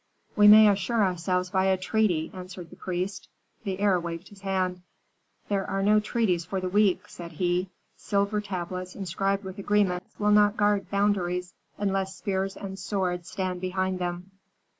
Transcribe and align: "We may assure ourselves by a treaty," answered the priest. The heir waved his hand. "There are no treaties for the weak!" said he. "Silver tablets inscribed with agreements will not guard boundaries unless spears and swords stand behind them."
"We 0.35 0.47
may 0.47 0.67
assure 0.67 1.03
ourselves 1.03 1.51
by 1.51 1.65
a 1.65 1.77
treaty," 1.77 2.31
answered 2.33 2.71
the 2.71 2.75
priest. 2.75 3.27
The 3.63 3.79
heir 3.79 3.99
waved 3.99 4.29
his 4.29 4.41
hand. 4.41 4.81
"There 5.47 5.69
are 5.69 5.83
no 5.83 5.99
treaties 5.99 6.43
for 6.43 6.59
the 6.59 6.69
weak!" 6.69 7.07
said 7.07 7.33
he. 7.33 7.69
"Silver 7.97 8.41
tablets 8.41 8.95
inscribed 8.95 9.43
with 9.43 9.59
agreements 9.59 10.15
will 10.17 10.31
not 10.31 10.57
guard 10.57 10.89
boundaries 10.89 11.53
unless 11.77 12.15
spears 12.15 12.57
and 12.57 12.79
swords 12.79 13.29
stand 13.29 13.61
behind 13.61 13.99
them." 13.99 14.31